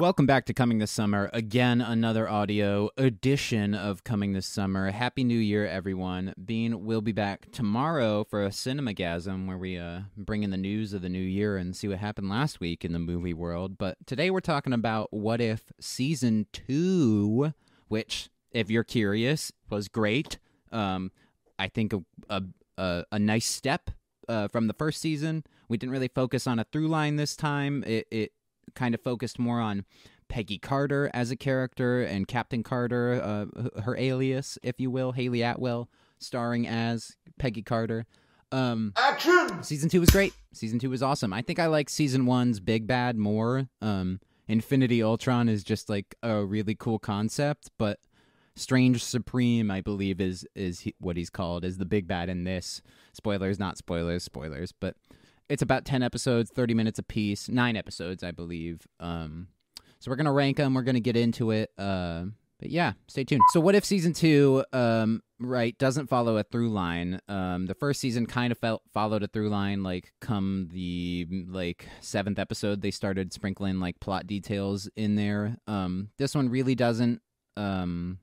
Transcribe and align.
Welcome 0.00 0.26
back 0.26 0.44
to 0.46 0.54
Coming 0.54 0.78
This 0.78 0.90
Summer. 0.90 1.30
Again, 1.32 1.80
another 1.80 2.28
audio 2.28 2.90
edition 2.96 3.76
of 3.76 4.02
Coming 4.02 4.32
This 4.32 4.44
Summer. 4.44 4.90
Happy 4.90 5.22
New 5.22 5.38
Year, 5.38 5.68
everyone. 5.68 6.34
Bean 6.44 6.84
will 6.84 7.00
be 7.00 7.12
back 7.12 7.52
tomorrow 7.52 8.24
for 8.24 8.44
a 8.44 8.48
Cinemagasm 8.48 9.46
where 9.46 9.56
we 9.56 9.78
uh, 9.78 10.00
bring 10.16 10.42
in 10.42 10.50
the 10.50 10.56
news 10.56 10.94
of 10.94 11.02
the 11.02 11.08
new 11.08 11.22
year 11.22 11.56
and 11.56 11.76
see 11.76 11.86
what 11.86 11.98
happened 11.98 12.28
last 12.28 12.58
week 12.58 12.84
in 12.84 12.92
the 12.92 12.98
movie 12.98 13.32
world. 13.32 13.78
But 13.78 13.96
today 14.04 14.32
we're 14.32 14.40
talking 14.40 14.72
about 14.72 15.12
What 15.12 15.40
If 15.40 15.70
Season 15.78 16.46
2, 16.52 17.52
which, 17.86 18.30
if 18.50 18.68
you're 18.68 18.82
curious, 18.82 19.52
was 19.70 19.86
great. 19.86 20.38
Um, 20.72 21.12
I 21.56 21.68
think 21.68 21.92
a, 21.92 22.02
a, 22.28 22.42
a, 22.76 23.04
a 23.12 23.18
nice 23.20 23.46
step 23.46 23.90
uh, 24.28 24.48
from 24.48 24.66
the 24.66 24.74
first 24.74 25.00
season. 25.00 25.44
We 25.68 25.76
didn't 25.76 25.92
really 25.92 26.08
focus 26.08 26.48
on 26.48 26.58
a 26.58 26.64
through 26.64 26.88
line 26.88 27.14
this 27.14 27.36
time. 27.36 27.84
It, 27.86 28.08
it 28.10 28.32
kind 28.74 28.94
of 28.94 29.00
focused 29.00 29.38
more 29.38 29.60
on 29.60 29.84
Peggy 30.28 30.58
Carter 30.58 31.10
as 31.14 31.30
a 31.30 31.36
character 31.36 32.02
and 32.02 32.26
Captain 32.26 32.62
Carter, 32.62 33.20
uh, 33.22 33.80
her 33.80 33.96
alias, 33.96 34.58
if 34.62 34.80
you 34.80 34.90
will, 34.90 35.12
Hayley 35.12 35.42
Atwell, 35.42 35.88
starring 36.18 36.66
as 36.66 37.16
Peggy 37.38 37.62
Carter. 37.62 38.06
Um, 38.52 38.92
Action! 38.96 39.62
Season 39.62 39.88
two 39.88 40.00
was 40.00 40.10
great. 40.10 40.32
Season 40.52 40.78
two 40.78 40.90
was 40.90 41.02
awesome. 41.02 41.32
I 41.32 41.42
think 41.42 41.58
I 41.58 41.66
like 41.66 41.90
season 41.90 42.26
one's 42.26 42.60
Big 42.60 42.86
Bad 42.86 43.16
more. 43.16 43.68
Um, 43.82 44.20
Infinity 44.46 45.02
Ultron 45.02 45.48
is 45.48 45.64
just 45.64 45.88
like 45.88 46.14
a 46.22 46.44
really 46.44 46.74
cool 46.74 46.98
concept, 46.98 47.70
but 47.78 47.98
Strange 48.56 49.02
Supreme, 49.02 49.70
I 49.70 49.80
believe, 49.80 50.20
is 50.20 50.46
is 50.54 50.80
he, 50.80 50.94
what 51.00 51.16
he's 51.16 51.30
called, 51.30 51.64
is 51.64 51.78
the 51.78 51.84
big 51.84 52.06
bad 52.06 52.28
in 52.28 52.44
this. 52.44 52.82
Spoilers, 53.12 53.58
not 53.58 53.78
spoilers, 53.78 54.22
spoilers, 54.22 54.72
but 54.72 54.96
it's 55.48 55.62
about 55.62 55.84
10 55.84 56.02
episodes 56.02 56.50
30 56.50 56.74
minutes 56.74 56.98
a 56.98 57.02
piece 57.02 57.48
nine 57.48 57.76
episodes 57.76 58.22
i 58.22 58.30
believe. 58.30 58.86
Um 59.00 59.48
so 59.98 60.10
we're 60.10 60.16
gonna 60.16 60.32
rank 60.32 60.56
them 60.58 60.74
we're 60.74 60.82
gonna 60.82 61.00
get 61.00 61.16
into 61.16 61.50
it 61.50 61.70
uh 61.78 62.24
but 62.60 62.70
yeah 62.70 62.92
stay 63.08 63.24
tuned. 63.24 63.42
So 63.52 63.60
what 63.60 63.74
if 63.74 63.84
season 63.84 64.12
two 64.12 64.64
um 64.72 65.22
right 65.40 65.76
doesn't 65.76 66.08
follow 66.08 66.36
a 66.36 66.44
through 66.44 66.70
line? 66.70 67.20
Um 67.28 67.66
the 67.66 67.74
first 67.74 68.00
season 68.00 68.26
kind 68.26 68.52
of 68.52 68.58
felt 68.58 68.82
followed 68.92 69.22
a 69.22 69.26
through 69.26 69.48
line 69.50 69.82
like 69.82 70.12
come 70.20 70.68
the 70.72 71.26
like 71.48 71.88
seventh 72.00 72.38
episode 72.38 72.80
they 72.80 72.90
started 72.90 73.32
sprinkling 73.32 73.80
like 73.80 74.00
plot 74.00 74.26
details 74.26 74.88
in 74.96 75.16
there. 75.16 75.56
Um 75.66 76.10
this 76.16 76.34
one 76.34 76.48
really 76.48 76.74
doesn't 76.74 77.20
um 77.56 78.18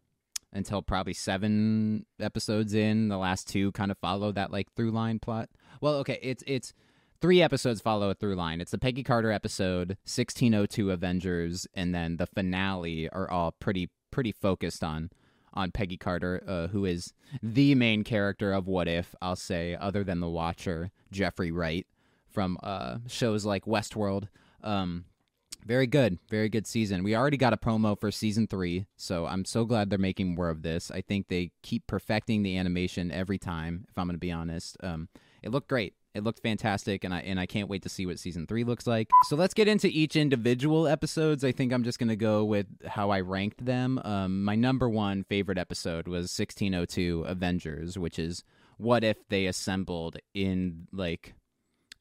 until 0.53 0.81
probably 0.81 1.13
seven 1.13 2.05
episodes 2.19 2.73
in 2.73 3.07
the 3.07 3.17
last 3.17 3.47
two 3.47 3.71
kind 3.73 3.91
of 3.91 3.97
follow 3.97 4.31
that 4.31 4.51
like 4.51 4.73
through 4.75 4.91
line 4.91 5.19
plot. 5.19 5.49
Well 5.81 5.95
okay 5.95 6.19
it's 6.21 6.43
it's 6.47 6.73
three 7.21 7.41
episodes 7.41 7.79
follow 7.79 8.09
a 8.09 8.15
through 8.15 8.35
line. 8.35 8.59
It's 8.59 8.71
the 8.71 8.77
Peggy 8.77 9.03
Carter 9.03 9.31
episode, 9.31 9.89
1602 10.03 10.91
Avengers, 10.91 11.67
and 11.73 11.93
then 11.93 12.17
the 12.17 12.25
finale 12.25 13.07
are 13.09 13.29
all 13.29 13.51
pretty 13.51 13.89
pretty 14.09 14.31
focused 14.31 14.83
on 14.83 15.09
on 15.53 15.71
Peggy 15.71 15.97
Carter, 15.97 16.43
uh, 16.47 16.67
who 16.67 16.85
is 16.85 17.13
the 17.43 17.75
main 17.75 18.03
character 18.03 18.53
of 18.53 18.67
What 18.67 18.87
If, 18.87 19.13
I'll 19.21 19.35
say, 19.35 19.75
other 19.75 20.03
than 20.03 20.19
the 20.19 20.29
Watcher, 20.29 20.91
Jeffrey 21.11 21.51
Wright 21.51 21.85
from 22.29 22.57
uh, 22.63 22.97
shows 23.07 23.45
like 23.45 23.65
Westworld. 23.65 24.27
Um, 24.63 25.05
very 25.65 25.87
good, 25.87 26.17
very 26.29 26.49
good 26.49 26.65
season. 26.65 27.03
We 27.03 27.15
already 27.15 27.37
got 27.37 27.53
a 27.53 27.57
promo 27.57 27.99
for 27.99 28.11
season 28.11 28.47
three, 28.47 28.85
so 28.95 29.27
I'm 29.27 29.45
so 29.45 29.65
glad 29.65 29.89
they're 29.89 29.99
making 29.99 30.33
more 30.33 30.49
of 30.49 30.63
this. 30.63 30.89
I 30.89 31.01
think 31.01 31.27
they 31.27 31.51
keep 31.61 31.85
perfecting 31.85 32.41
the 32.41 32.57
animation 32.57 33.11
every 33.11 33.37
time. 33.37 33.85
If 33.89 33.97
I'm 33.97 34.07
going 34.07 34.15
to 34.15 34.19
be 34.19 34.31
honest, 34.31 34.77
um, 34.81 35.09
it 35.43 35.51
looked 35.51 35.67
great. 35.67 35.93
It 36.13 36.23
looked 36.23 36.41
fantastic, 36.41 37.03
and 37.03 37.13
I 37.13 37.21
and 37.21 37.39
I 37.39 37.45
can't 37.45 37.69
wait 37.69 37.83
to 37.83 37.89
see 37.89 38.05
what 38.05 38.19
season 38.19 38.45
three 38.45 38.63
looks 38.63 38.85
like. 38.85 39.09
So 39.27 39.35
let's 39.35 39.53
get 39.53 39.67
into 39.67 39.87
each 39.87 40.15
individual 40.15 40.87
episodes. 40.87 41.43
I 41.43 41.51
think 41.51 41.71
I'm 41.71 41.83
just 41.83 41.99
gonna 41.99 42.15
go 42.15 42.43
with 42.43 42.67
how 42.85 43.11
I 43.11 43.21
ranked 43.21 43.63
them. 43.63 43.99
Um, 44.03 44.43
my 44.43 44.55
number 44.55 44.89
one 44.89 45.23
favorite 45.23 45.57
episode 45.57 46.07
was 46.07 46.37
1602 46.37 47.23
Avengers, 47.27 47.97
which 47.97 48.19
is 48.19 48.43
what 48.77 49.03
if 49.03 49.17
they 49.29 49.45
assembled 49.45 50.17
in 50.33 50.87
like 50.91 51.35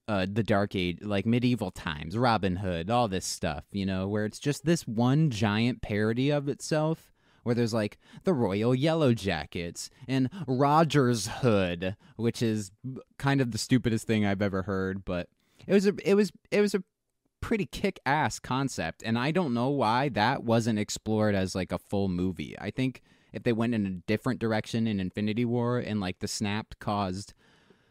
uh, 0.09 0.27
the 0.29 0.43
dark 0.43 0.75
age, 0.75 0.99
like 1.03 1.25
medieval 1.25 1.71
times, 1.71 2.19
Robin 2.19 2.57
Hood, 2.57 2.91
all 2.91 3.07
this 3.07 3.25
stuff, 3.25 3.65
you 3.71 3.87
know, 3.87 4.09
where 4.09 4.25
it's 4.25 4.41
just 4.41 4.65
this 4.65 4.89
one 4.89 5.31
giant 5.31 5.83
parody 5.83 6.31
of 6.31 6.49
itself 6.49 7.13
where 7.43 7.55
there's 7.55 7.75
like 7.75 7.99
the 8.25 8.35
Royal 8.35 8.75
Yellow 8.75 9.15
Jackets 9.15 9.91
and 10.07 10.31
Rogers 10.47 11.27
Hood, 11.27 11.97
which 12.17 12.43
is 12.43 12.71
kind 13.19 13.41
of 13.41 13.51
the 13.53 13.59
stupidest 13.59 14.07
thing 14.07 14.25
I've 14.25 14.43
ever 14.43 14.63
heard, 14.63 15.05
but 15.05 15.29
it 15.67 15.73
was 15.73 15.87
a 15.87 15.95
it 16.05 16.15
was 16.15 16.33
it 16.51 16.61
was 16.61 16.75
a 16.75 16.83
pretty 17.41 17.67
kick 17.67 17.99
ass 18.05 18.39
concept, 18.39 19.03
and 19.05 19.19
I 19.19 19.31
don't 19.31 19.55
know 19.55 19.69
why 19.69 20.09
that 20.11 20.45
wasn't 20.45 20.79
explored 20.79 21.35
as 21.35 21.55
like 21.55 21.73
a 21.73 21.79
full 21.79 22.09
movie. 22.09 22.55
I 22.59 22.71
think 22.71 23.03
if 23.33 23.43
they 23.43 23.53
went 23.53 23.75
in 23.75 23.87
a 23.87 23.91
different 24.07 24.41
direction 24.41 24.87
in 24.87 25.01
Infinity 25.01 25.45
War 25.45 25.79
and 25.79 26.01
like 26.01 26.19
the 26.19 26.29
snap 26.29 26.75
caused 26.79 27.35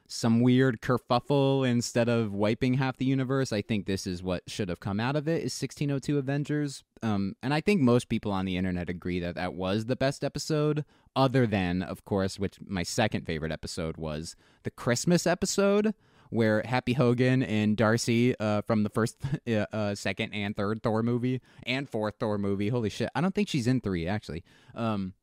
some 0.10 0.42
weird 0.42 0.82
kerfuffle 0.82 1.68
instead 1.70 2.10
of 2.10 2.34
wiping 2.34 2.74
half 2.74 2.98
the 2.98 3.06
universe. 3.06 3.54
I 3.54 3.62
think 3.62 3.86
this 3.86 4.08
is 4.08 4.24
what 4.24 4.44
should 4.48 4.68
have 4.68 4.80
come 4.80 5.00
out 5.00 5.16
of 5.16 5.28
it 5.28 5.44
is 5.44 5.62
1602 5.62 6.18
Avengers. 6.18 6.84
Um, 7.04 7.36
and 7.44 7.54
I 7.54 7.62
think 7.62 7.80
most 7.80 8.10
people 8.10 8.32
on 8.32 8.46
the 8.46 8.58
internet 8.58 8.90
agree 8.90 9.20
that 9.20 9.36
that 9.36 9.54
was 9.54 9.86
the 9.86 9.96
best 9.96 10.24
episode, 10.24 10.84
other 11.16 11.46
than, 11.46 11.84
of 11.84 12.06
course, 12.06 12.40
which 12.40 12.58
my 12.66 12.82
second 12.82 13.26
favorite 13.26 13.52
episode 13.52 13.98
was 13.98 14.36
the 14.64 14.72
Christmas 14.72 15.28
episode 15.28 15.94
where 16.32 16.64
Happy 16.66 16.94
Hogan 16.94 17.44
and 17.44 17.78
Darcy 17.78 18.38
uh, 18.40 18.62
from 18.62 18.84
the 18.84 18.90
first, 18.90 19.18
uh, 19.48 19.66
uh, 19.72 19.96
second, 19.96 20.34
and 20.34 20.56
third 20.56 20.82
Thor 20.82 21.04
movie 21.04 21.40
and 21.64 21.88
fourth 21.88 22.16
Thor 22.20 22.38
movie. 22.38 22.70
Holy 22.70 22.90
shit! 22.90 23.10
I 23.16 23.22
don't 23.22 23.34
think 23.34 23.48
she's 23.48 23.68
in 23.68 23.82
three 23.82 24.08
actually. 24.08 24.44
Um, 24.76 25.14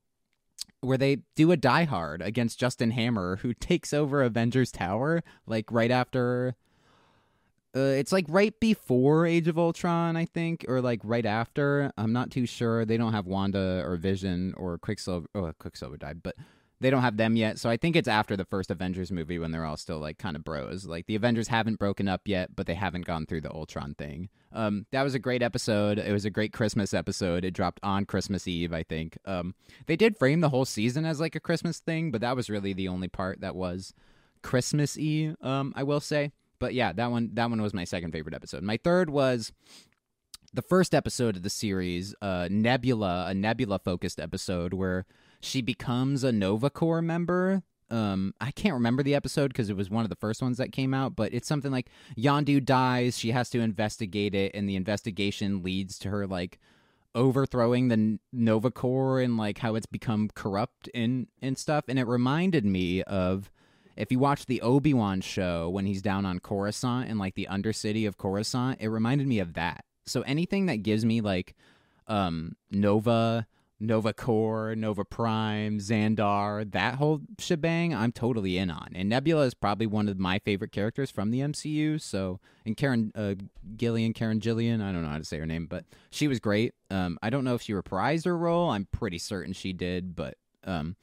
where 0.87 0.97
they 0.97 1.19
do 1.35 1.51
a 1.53 1.57
Die 1.57 1.85
Hard 1.85 2.23
against 2.23 2.59
Justin 2.61 2.93
Hammer, 2.93 3.37
who 3.37 3.53
takes 3.53 3.93
over 3.93 4.23
Avengers 4.23 4.71
Tower 4.71 5.23
like 5.47 5.71
right 5.73 5.91
after. 5.91 6.55
Uh, 7.75 7.81
it's 7.81 8.13
like 8.13 8.25
right 8.29 8.59
before 8.59 9.27
Age 9.27 9.49
of 9.49 9.59
Ultron, 9.59 10.17
I 10.17 10.25
think, 10.25 10.65
or 10.69 10.81
like 10.81 11.01
right 11.03 11.27
after. 11.27 11.93
I'm 11.99 12.13
not 12.13 12.31
too 12.31 12.47
sure. 12.47 12.87
They 12.87 12.97
don't 12.97 13.13
have 13.13 13.27
Wanda 13.27 13.83
or 13.85 13.97
Vision 13.97 14.55
or 14.57 14.79
Quicksilver. 14.79 15.27
Oh, 15.35 15.53
Quicksilver 15.59 15.99
died, 15.99 16.23
but 16.23 16.37
they 16.81 16.91
don't 16.91 17.03
have 17.03 17.17
them 17.17 17.37
yet. 17.37 17.59
So 17.59 17.71
I 17.71 17.77
think 17.77 17.97
it's 17.97 18.09
after 18.09 18.37
the 18.37 18.45
first 18.45 18.71
Avengers 18.71 19.11
movie 19.11 19.39
when 19.39 19.51
they're 19.51 19.65
all 19.65 19.77
still 19.77 19.99
like 19.99 20.19
kind 20.19 20.37
of 20.37 20.45
bros. 20.45 20.85
Like 20.85 21.07
the 21.07 21.17
Avengers 21.17 21.49
haven't 21.49 21.79
broken 21.79 22.07
up 22.07 22.23
yet, 22.27 22.55
but 22.55 22.67
they 22.67 22.75
haven't 22.75 23.07
gone 23.07 23.27
through 23.27 23.41
the 23.43 23.53
Ultron 23.53 23.95
thing. 23.95 24.29
Um, 24.53 24.87
that 24.93 25.03
was 25.03 25.15
a 25.15 25.19
great 25.19 25.43
episode. 25.43 25.99
It 25.99 26.13
was 26.13 26.25
a 26.25 26.31
great 26.31 26.53
Christmas 26.53 26.93
episode. 26.93 27.45
It 27.45 27.53
dropped 27.55 27.81
on 27.83 28.05
Christmas 28.05 28.47
Eve, 28.47 28.73
I 28.73 28.83
think. 28.83 29.17
Um, 29.25 29.55
they 29.87 29.97
did 29.97 30.19
frame 30.19 30.41
the 30.41 30.51
whole 30.51 30.65
season 30.65 31.07
as 31.07 31.21
like 31.21 31.35
a 31.35 31.41
Christmas 31.41 31.81
thing, 31.81 32.11
but 32.11 32.21
that 32.21 32.37
was 32.37 32.51
really 32.51 32.73
the 32.73 32.89
only 32.89 33.09
part 33.09 33.41
that 33.41 33.57
was 33.57 33.95
Christmas 34.43 34.99
Eve. 34.99 35.37
Um, 35.41 35.73
I 35.77 35.83
will 35.83 36.01
say. 36.01 36.33
But 36.59 36.75
yeah, 36.75 36.93
that 36.93 37.11
one 37.11 37.31
that 37.35 37.51
one 37.51 37.61
was 37.61 37.75
my 37.75 37.85
second 37.85 38.13
favorite 38.13 38.35
episode. 38.35 38.63
My 38.63 38.79
third 38.79 39.11
was 39.11 39.53
the 40.55 40.63
first 40.63 40.95
episode 40.95 41.37
of 41.37 41.43
the 41.43 41.51
series, 41.51 42.15
uh, 42.23 42.49
Nebula, 42.51 43.27
a 43.29 43.35
Nebula 43.35 43.79
focused 43.79 44.19
episode 44.19 44.73
where 44.73 45.05
she 45.41 45.63
becomes 45.63 46.25
a 46.25 46.33
Nova 46.33 46.71
Corps 46.71 47.03
member. 47.03 47.63
Um, 47.89 48.35
I 48.41 48.51
can't 48.51 48.75
remember 48.75 49.03
the 49.03 49.15
episode 49.15 49.49
because 49.49 49.71
it 49.71 49.77
was 49.77 49.91
one 49.91 50.05
of 50.05 50.09
the 50.09 50.17
first 50.17 50.43
ones 50.43 50.59
that 50.59 50.73
came 50.73 50.93
out, 50.93 51.15
but 51.15 51.33
it's 51.33 51.47
something 51.47 51.71
like 51.71 51.89
Yondu 52.17 52.65
dies. 52.65 53.17
She 53.19 53.31
has 53.31 53.49
to 53.51 53.61
investigate 53.61 54.35
it, 54.35 54.53
and 54.55 54.69
the 54.69 54.77
investigation 54.77 55.63
leads 55.63 55.99
to 56.01 56.11
her 56.11 56.27
like 56.27 56.59
overthrowing 57.15 57.89
the 57.89 58.19
Nova 58.33 58.71
Corps 58.71 59.21
and 59.21 59.37
like 59.37 59.59
how 59.59 59.75
it's 59.75 59.87
become 59.87 60.29
corrupt 60.35 60.89
and 60.95 61.29
and 61.41 61.57
stuff. 61.57 61.85
And 61.89 61.99
it 61.99 62.07
reminded 62.07 62.65
me 62.65 63.03
of 63.05 63.51
if 63.97 64.13
you 64.13 64.19
watch 64.19 64.47
the 64.47 64.61
Obi 64.61 64.93
Wan 64.93 65.21
show 65.23 65.69
when 65.71 65.87
he's 65.87 66.03
down 66.03 66.27
on 66.27 66.41
Coruscant 66.41 67.09
and 67.09 67.19
like 67.19 67.35
the 67.35 67.49
Undercity 67.51 68.07
of 68.07 68.19
Coruscant, 68.19 68.81
it 68.81 68.89
reminded 68.89 69.27
me 69.27 69.39
of 69.39 69.55
that. 69.55 69.85
So 70.05 70.21
anything 70.23 70.67
that 70.67 70.83
gives 70.83 71.05
me 71.05 71.21
like 71.21 71.55
um 72.07 72.57
Nova 72.71 73.47
Nova 73.79 74.13
Corps, 74.15 74.75
Nova 74.75 75.05
Prime, 75.05 75.79
Xandar, 75.79 76.71
that 76.73 76.95
whole 76.95 77.21
shebang, 77.39 77.95
I'm 77.95 78.11
totally 78.11 78.57
in 78.57 78.71
on. 78.71 78.89
And 78.95 79.09
Nebula 79.09 79.45
is 79.45 79.55
probably 79.55 79.87
one 79.87 80.09
of 80.09 80.19
my 80.19 80.39
favorite 80.39 80.73
characters 80.73 81.11
from 81.11 81.31
the 81.31 81.41
MCU. 81.41 82.01
So, 82.01 82.41
and 82.65 82.77
Karen 82.77 83.13
uh, 83.15 83.35
Gillian, 83.77 84.15
Karen 84.15 84.41
Gillian, 84.41 84.81
I 84.81 84.93
don't 84.93 85.03
know 85.03 85.11
how 85.11 85.19
to 85.19 85.25
say 85.25 85.39
her 85.39 85.47
name, 85.47 85.67
but 85.67 85.85
she 86.11 86.27
was 86.27 86.41
great. 86.41 86.75
Um, 86.91 87.19
I 87.23 87.29
don't 87.29 87.45
know 87.45 87.55
if 87.55 87.63
she 87.63 87.73
reprised 87.73 88.25
her 88.25 88.37
role. 88.37 88.71
I'm 88.71 88.87
pretty 88.91 89.19
certain 89.19 89.53
she 89.53 89.73
did, 89.75 90.17
but 90.17 90.39
um, 90.65 90.97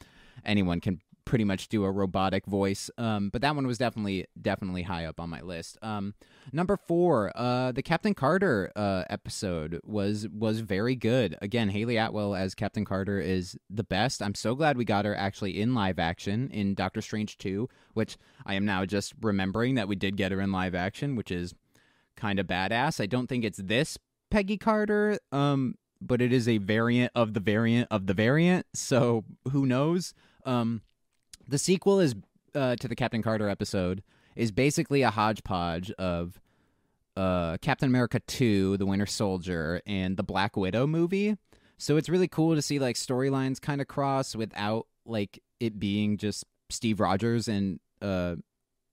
anyone 0.44 0.82
can 0.82 1.00
pretty 1.26 1.44
much 1.44 1.70
do 1.70 1.84
a 1.84 1.92
robotic 1.92 2.46
voice. 2.46 2.90
Um, 2.98 3.30
but 3.30 3.42
that 3.42 3.56
one 3.56 3.66
was 3.66 3.78
definitely 3.78 4.26
definitely 4.42 4.84
high 4.84 5.06
up 5.06 5.20
on 5.20 5.30
my 5.30 5.42
list. 5.42 5.78
Um, 5.82 6.14
number 6.52 6.78
four, 6.78 7.32
uh, 7.36 7.72
the 7.72 7.82
Captain 7.82 8.14
Carter 8.14 8.72
uh, 8.76 9.04
episode 9.10 9.80
was 9.84 10.28
was 10.30 10.60
very 10.60 10.96
good. 10.96 11.38
Again, 11.42 11.70
Hayley 11.70 11.98
Atwell 11.98 12.36
as 12.36 12.56
Captain 12.56 12.86
Carter 12.86 13.20
is 13.20 13.58
the 13.70 13.84
best. 13.84 14.22
I'm 14.22 14.36
so 14.36 14.56
glad 14.56 14.78
we 14.78 14.86
got 14.86 15.06
her 15.06 15.16
actually 15.16 15.60
in 15.60 15.74
live 15.74 16.00
action 16.00 16.50
in 16.52 16.76
Doctor 16.76 17.02
Strange 17.02 17.38
two, 17.38 17.70
which 17.94 18.18
I 18.46 18.56
am 18.56 18.66
now 18.66 18.86
just 18.86 19.14
remembering 19.22 19.76
that 19.76 19.88
we 19.88 19.96
did 19.96 20.18
get 20.18 20.32
her 20.32 20.42
in 20.42 20.52
live 20.52 20.76
action, 20.76 21.16
which 21.16 21.32
is 21.32 21.54
kind 22.16 22.40
of 22.40 22.48
badass. 22.48 23.02
I 23.02 23.06
don't 23.06 23.28
think 23.28 23.44
it's 23.44 23.62
this 23.64 23.98
Peggy 24.30 24.58
Carter, 24.58 25.20
um, 25.32 25.76
but 26.02 26.22
it 26.22 26.34
is 26.34 26.48
a 26.48 26.58
variant 26.58 27.12
of 27.16 27.34
the 27.34 27.40
variant 27.40 27.88
of 27.90 28.08
the 28.08 28.14
variant. 28.14 28.66
So 28.74 29.24
who 29.52 29.66
knows? 29.66 30.14
Um, 30.46 30.82
the 31.54 31.60
sequel 31.60 32.00
is 32.00 32.16
uh, 32.56 32.76
to 32.78 32.88
the 32.88 32.96
Captain 32.96 33.22
Carter 33.22 33.48
episode 33.48 34.02
is 34.36 34.52
basically 34.52 35.04
a 35.04 35.12
hodgepodge 35.12 35.92
of 35.92 36.42
uh, 37.16 37.58
Captain 37.62 37.88
America 37.88 38.20
2, 38.26 38.78
The 38.78 38.88
Winter 38.88 39.06
Soldier, 39.06 39.80
and 39.86 40.18
the 40.18 40.24
Black 40.24 40.58
Widow 40.58 40.88
movie. 40.88 41.38
So 41.78 41.96
it's 41.98 42.10
really 42.10 42.28
cool 42.28 42.56
to 42.56 42.62
see 42.64 42.80
like 42.80 42.96
storylines 42.96 43.62
kind 43.62 43.82
of 43.82 43.88
cross 43.88 44.36
without 44.36 44.88
like 45.06 45.44
it 45.60 45.78
being 45.78 46.18
just 46.18 46.44
Steve 46.72 47.00
Rogers 47.00 47.48
and 47.48 47.80
uh, 48.02 48.38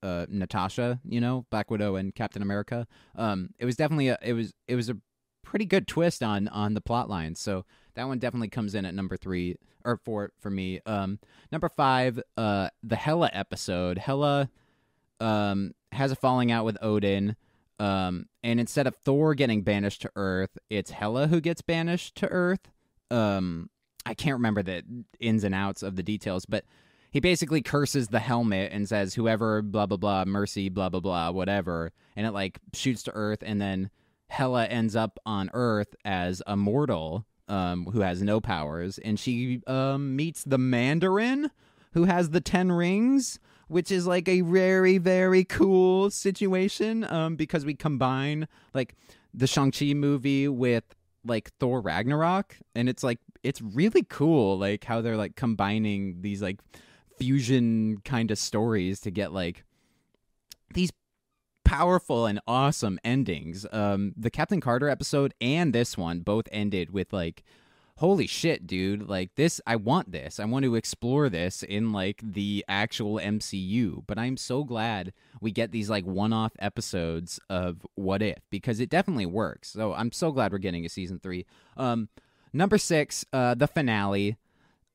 uh, 0.03 0.27
Natasha, 0.29 1.01
you 1.09 1.23
know, 1.23 1.47
Black 1.49 1.71
Widow 1.71 1.97
and 1.97 2.15
Captain 2.15 2.43
America. 2.43 2.87
Um, 3.17 3.55
it 3.59 3.65
was 3.65 3.77
definitely 3.77 4.09
a 4.09 4.19
it 4.21 4.35
was 4.35 4.53
it 4.69 4.75
was 4.77 4.91
a 4.91 4.99
pretty 5.43 5.65
good 5.65 5.87
twist 5.87 6.23
on 6.23 6.49
on 6.49 6.75
the 6.75 6.81
plot 6.81 7.09
line. 7.09 7.35
So 7.35 7.65
that 7.95 8.07
one 8.07 8.19
definitely 8.19 8.49
comes 8.49 8.75
in 8.75 8.85
at 8.85 8.95
number 8.95 9.17
three 9.17 9.57
or 9.85 9.97
four 9.97 10.33
for 10.41 10.51
me. 10.51 10.81
Um, 10.87 11.19
number 11.51 11.69
five, 11.69 12.21
uh, 12.37 12.71
the 12.83 12.97
Hela 12.97 13.31
episode. 13.33 13.99
Hela 13.99 14.51
um 15.21 15.75
has 15.93 16.13
a 16.13 16.17
falling 16.17 16.51
out 16.53 16.65
with 16.65 16.79
Odin. 16.83 17.37
Um, 17.79 18.27
and 18.43 18.61
instead 18.61 18.87
of 18.87 18.95
Thor 18.97 19.35
getting 19.35 19.63
banished 19.63 20.03
to 20.03 20.11
Earth, 20.15 20.59
it's 20.69 20.91
Hela 20.91 21.29
who 21.29 21.41
gets 21.41 21.63
banished 21.63 22.15
to 22.17 22.29
Earth. 22.29 22.71
Um, 23.11 23.71
I 24.05 24.15
can't 24.15 24.35
remember 24.35 24.63
the 24.63 24.83
ins 25.19 25.45
and 25.45 25.55
outs 25.55 25.83
of 25.83 25.97
the 25.97 26.03
details, 26.03 26.45
but 26.47 26.65
he 27.11 27.21
basically 27.21 27.63
curses 27.63 28.09
the 28.09 28.21
helmet 28.21 28.71
and 28.73 28.89
says, 28.89 29.15
"Whoever, 29.15 29.63
blah 29.63 29.87
blah 29.87 29.97
blah, 29.97 30.25
mercy, 30.25 30.69
blah 30.69 30.89
blah 30.89 31.01
blah, 31.01 31.31
whatever," 31.31 31.93
and 32.17 32.27
it 32.27 32.33
like 32.33 32.59
shoots 32.73 33.03
to 33.05 33.13
Earth, 33.15 33.43
and 33.45 33.61
then 33.61 33.91
Hela 34.31 34.67
ends 34.67 34.97
up 34.97 35.19
on 35.27 35.51
Earth 35.53 35.95
as 36.05 36.43
a 36.47 36.57
mortal 36.57 37.27
um, 37.49 37.87
who 37.87 38.01
has 38.01 38.23
no 38.23 38.41
powers, 38.41 38.99
and 38.99 39.19
she 39.19 39.61
um, 39.67 40.17
meets 40.17 40.45
the 40.45 40.59
Mandarin 40.59 41.51
who 41.93 42.05
has 42.05 42.31
the 42.31 42.41
ten 42.41 42.71
rings 42.73 43.39
which 43.71 43.93
is 43.93 44.05
like 44.05 44.29
a 44.29 44.41
very 44.41 44.99
very 44.99 45.45
cool 45.45 46.11
situation 46.11 47.05
um 47.05 47.37
because 47.37 47.65
we 47.65 47.75
combine 47.75 48.49
like 48.75 48.97
the 49.33 49.47
Shang-Chi 49.47 49.95
movie 49.95 50.49
with 50.49 50.85
like 51.25 51.53
Thor 51.61 51.81
Ragnarok 51.81 52.57
and 52.75 52.89
it's 52.89 53.05
like 53.05 53.19
it's 53.43 53.63
really 53.63 54.03
cool 54.03 54.59
like 54.59 54.85
how 54.85 55.01
they're 55.01 55.17
like 55.17 55.37
combining 55.37 56.21
these 56.21 56.43
like 56.43 56.59
fusion 57.17 57.99
kind 58.05 58.31
of 58.31 58.39
stories 58.39 59.01
to 59.01 59.11
get 59.11 59.33
like 59.33 59.65
these 60.75 60.91
powerful 61.71 62.27
and 62.27 62.41
awesome 62.49 62.99
endings. 63.05 63.65
Um 63.71 64.13
the 64.17 64.31
Captain 64.31 64.61
Carter 64.61 64.89
episode 64.89 65.35
and 65.41 65.73
this 65.73 65.97
one 65.97 66.21
both 66.21 66.49
ended 66.51 66.91
with 66.91 67.13
like 67.13 67.45
holy 68.01 68.27
shit, 68.27 68.67
dude, 68.67 69.07
like 69.11 69.35
this, 69.35 69.61
I 69.67 69.77
want 69.77 70.11
this. 70.11 70.41
I 70.41 70.47
want 70.47 70.65
to 70.65 70.75
explore 70.75 71.29
this 71.29 71.63
in 71.63 71.93
like 71.93 72.19
the 72.23 72.65
actual 72.67 73.17
MCU. 73.17 74.03
But 74.07 74.19
I'm 74.19 74.39
so 74.39 74.65
glad 74.65 75.13
we 75.43 75.53
get 75.53 75.71
these 75.71 75.91
like 75.91 76.07
one 76.07 76.33
off 76.33 76.53
episodes 76.59 77.39
of 77.51 77.87
What 77.97 78.23
If 78.23 78.39
because 78.51 78.81
it 78.81 78.89
definitely 78.89 79.27
works. 79.27 79.69
So 79.69 79.93
I'm 79.93 80.13
so 80.13 80.33
glad 80.33 80.51
we're 80.51 80.59
getting 80.59 80.87
a 80.87 80.89
season 80.89 81.21
three. 81.23 81.45
Um, 81.77 82.09
number 82.55 82.79
six, 82.79 83.27
uh, 83.35 83.55
the 83.55 83.69
finale. 83.69 84.39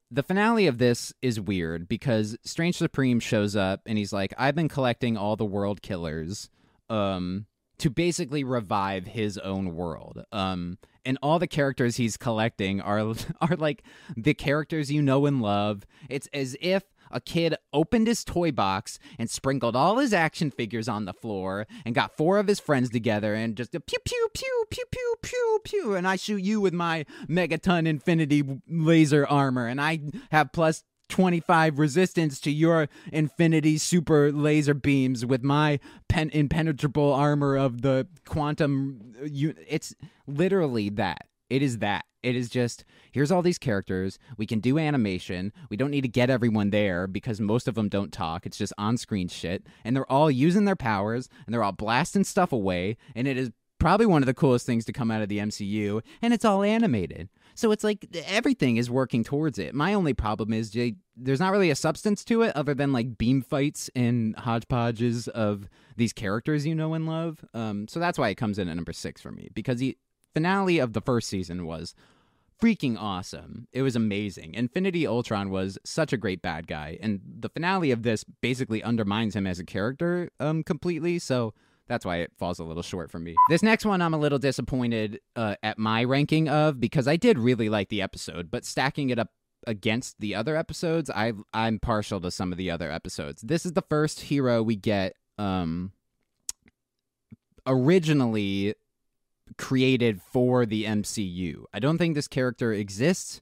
The 0.10 0.24
finale 0.24 0.66
of 0.66 0.80
this 0.80 1.13
is 1.21 1.39
weird 1.39 1.88
because 1.88 2.38
Strange 2.44 2.78
Supreme 2.78 3.19
shows 3.19 3.56
up 3.56 3.81
and 3.86 4.00
he's 4.00 4.13
like, 4.13 4.33
I've 4.38 4.56
been 4.56 4.69
collecting 4.69 5.16
all 5.16 5.36
the 5.36 5.45
world 5.45 5.81
killers. 5.83 6.50
Um, 6.90 7.48
to 7.78 7.90
basically 7.90 8.44
revive 8.44 9.06
his 9.06 9.38
own 9.38 9.76
world. 9.76 10.24
Um, 10.32 10.78
and 11.06 11.18
all 11.22 11.40
the 11.40 11.48
characters 11.48 11.98
he's 11.98 12.18
collecting 12.18 12.82
are 12.82 13.00
are 13.42 13.56
like 13.58 13.84
the 14.16 14.34
characters 14.34 14.92
you 14.92 15.02
know 15.02 15.26
and 15.26 15.42
love. 15.42 15.86
It's 16.10 16.28
as 16.34 16.56
if 16.62 16.84
a 17.12 17.22
kid 17.22 17.56
opened 17.72 18.08
his 18.08 18.24
toy 18.24 18.52
box 18.52 18.98
and 19.20 19.30
sprinkled 19.30 19.76
all 19.76 19.98
his 19.98 20.14
action 20.14 20.50
figures 20.50 20.90
on 20.90 21.06
the 21.06 21.14
floor 21.14 21.68
and 21.86 21.94
got 21.94 22.18
four 22.18 22.40
of 22.40 22.48
his 22.48 22.60
friends 22.60 22.90
together 22.90 23.36
and 23.36 23.56
just 23.56 23.76
a 23.76 23.80
pew 23.80 24.00
pew 24.04 24.30
pew 24.34 24.66
pew 24.70 24.86
pew 24.92 25.16
pew 25.22 25.60
pew 25.64 25.96
and 25.96 26.08
I 26.08 26.16
shoot 26.16 26.42
you 26.42 26.60
with 26.60 26.74
my 26.74 27.06
megaton 27.30 27.88
infinity 27.88 28.44
laser 28.68 29.28
armor 29.28 29.68
and 29.68 29.80
I 29.80 30.02
have 30.31 30.52
plus 30.52 30.84
25 31.10 31.80
resistance 31.80 32.40
to 32.42 32.52
your 32.52 32.90
infinity 33.12 33.78
super 33.78 34.31
laser 34.31 34.74
beams 34.74 35.25
with 35.25 35.44
my 35.44 35.80
pen- 36.10 36.31
impenetrable 36.31 37.13
armor 37.13 37.56
of 37.56 37.81
the 37.81 38.07
quantum 38.25 39.16
uh, 39.22 39.25
you 39.25 39.54
it's 39.68 39.94
literally 40.28 40.90
that. 40.90 41.28
It 41.50 41.62
is 41.62 41.78
that. 41.78 42.06
It 42.24 42.36
is 42.36 42.50
just 42.50 42.86
here's 43.12 43.31
all 43.31 43.44
these 43.44 43.60
characters. 43.60 44.18
We 44.38 44.48
can 44.48 44.60
do 44.60 44.80
animation. 44.80 45.54
We 45.69 45.78
don't 45.78 45.92
need 45.92 46.02
to 46.02 46.07
get 46.07 46.31
everyone 46.31 46.72
there 46.72 47.06
because 47.06 47.40
most 47.40 47.68
of 47.68 47.75
them 47.75 47.88
don't 47.88 48.12
talk. 48.12 48.46
It's 48.46 48.57
just 48.57 48.74
on-screen 48.78 49.28
shit. 49.28 49.63
And 49.84 49.96
they're 49.96 50.12
all 50.12 50.31
using 50.31 50.66
their 50.66 50.75
powers 50.75 51.30
and 51.46 51.54
they're 51.54 51.63
all 51.63 51.72
blasting 51.72 52.24
stuff 52.24 52.52
away 52.52 52.98
and 53.13 53.28
it 53.28 53.38
is 53.38 53.52
probably 53.78 54.07
one 54.07 54.24
of 54.24 54.25
the 54.25 54.34
coolest 54.34 54.66
things 54.66 54.86
to 54.86 54.94
come 54.94 55.12
out 55.12 55.22
of 55.22 55.30
the 55.30 55.38
MCU 55.38 56.02
and 56.22 56.34
it's 56.34 56.46
all 56.46 56.63
animated 56.63 57.30
so 57.56 57.72
it's 57.72 57.84
like 57.84 58.06
everything 58.28 58.78
is 58.78 58.90
working 58.90 59.24
towards 59.24 59.57
it. 59.57 59.74
My 59.74 59.94
only 59.94 60.13
problem 60.13 60.54
is 60.54 60.69
Jay, 60.69 60.96
there's 61.16 61.40
not 61.40 61.52
really 61.52 61.69
a 61.69 61.75
substance 61.75 62.24
to 62.25 62.42
it 62.44 62.56
other 62.56 62.74
than 62.74 62.94
like 62.94 63.18
beam 63.18 63.42
fights 63.42 63.90
and 63.96 64.36
hodgepodges 64.38 65.28
of 65.30 65.69
these 65.96 66.13
characters 66.13 66.66
you 66.66 66.75
know 66.75 66.94
and 66.94 67.07
love. 67.07 67.44
Um, 67.54 67.88
so 67.88 68.00
that's 68.00 68.19
why 68.19 68.30
it 68.30 68.36
comes 68.36 68.60
in 68.60 68.69
at 68.69 68.75
number 68.75 68.94
six 68.94 69.22
for 69.22 69.31
me 69.31 69.50
because 69.54 69.80
the 69.80 69.98
finale 70.34 70.80
of 70.80 70.94
the 70.94 71.02
first 71.02 71.30
season 71.30 71.66
was 71.66 71.96
freaking 72.62 72.98
awesome. 73.00 73.68
It 73.72 73.81
was 73.81 73.96
amazing. 73.96 74.54
Infinity 74.54 75.06
Ultron 75.06 75.50
was 75.50 75.78
such 75.84 76.13
a 76.13 76.18
great 76.18 76.42
bad 76.42 76.68
guy, 76.68 76.98
and 77.02 77.22
the 77.40 77.50
finale 77.50 77.92
of 77.92 78.04
this 78.04 78.24
basically 78.24 78.84
undermines 78.84 79.36
him 79.36 79.48
as 79.48 79.60
a 79.60 79.66
character 79.66 80.30
um, 80.40 80.63
completely. 80.63 81.19
So 81.19 81.54
that's 81.88 82.06
why 82.06 82.18
it 82.18 82.32
falls 82.38 82.60
a 82.60 82.64
little 82.64 82.84
short 82.84 83.12
for 83.12 83.20
me. 83.20 83.36
This 83.50 83.64
next 83.64 83.86
one, 83.86 84.02
I'm 84.02 84.14
a 84.14 84.18
little 84.18 84.40
disappointed 84.40 85.20
uh, 85.36 85.56
at 85.62 85.78
my 85.78 86.04
ranking 86.04 86.50
of 86.50 86.80
because 86.80 87.08
I 87.08 87.16
did 87.16 87.38
really 87.38 87.70
like 87.70 87.90
the 87.90 88.02
episode, 88.02 88.50
but 88.50 88.66
stacking 88.66 89.10
it 89.10 89.20
up 89.20 89.30
against 89.68 90.20
the 90.20 90.36
other 90.36 90.56
episodes, 90.56 91.10
I 91.10 91.34
I'm 91.54 91.80
partial 91.80 92.22
to 92.22 92.32
some 92.32 92.52
of 92.52 92.58
the 92.58 92.72
other 92.72 92.92
episodes. 92.92 93.42
This 93.42 93.66
is 93.66 93.74
the 93.74 93.82
first 93.84 94.22
hero 94.22 94.62
we 94.62 94.76
get 94.76 95.16
um 95.38 95.92
originally 97.68 98.76
created 99.58 100.22
for 100.22 100.66
the 100.66 100.86
MCU. 100.86 101.66
I 101.74 101.80
don't 101.80 101.98
think 101.98 102.16
this 102.16 102.28
character 102.28 102.74
exists 102.74 103.42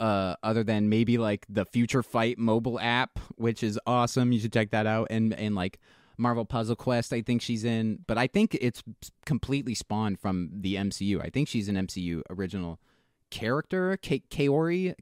uh, 0.00 0.34
other 0.42 0.64
than 0.64 0.88
maybe 0.88 1.18
like 1.18 1.46
the 1.48 1.64
Future 1.64 2.02
Fight 2.02 2.38
mobile 2.38 2.80
app, 2.80 3.18
which 3.36 3.62
is 3.62 3.78
awesome. 3.86 4.32
You 4.32 4.40
should 4.40 4.52
check 4.52 4.70
that 4.70 4.86
out. 4.86 5.08
And 5.10 5.32
and 5.34 5.54
like 5.54 5.78
Marvel 6.16 6.44
Puzzle 6.44 6.76
Quest, 6.76 7.12
I 7.12 7.22
think 7.22 7.42
she's 7.42 7.64
in, 7.64 8.00
but 8.06 8.18
I 8.18 8.26
think 8.26 8.56
it's 8.60 8.82
completely 9.26 9.74
spawned 9.74 10.20
from 10.20 10.50
the 10.52 10.76
MCU. 10.76 11.20
I 11.22 11.30
think 11.30 11.48
she's 11.48 11.68
an 11.68 11.76
MCU 11.76 12.22
original 12.30 12.80
character, 13.30 13.98
Kahhori, 14.00 14.94